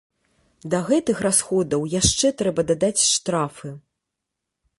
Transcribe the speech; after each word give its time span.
Да 0.73 0.77
гэтых 0.87 1.21
расходаў 1.27 1.81
яшчэ 1.99 2.27
трэба 2.41 2.61
дадаць 2.73 3.03
штрафы. 3.13 3.69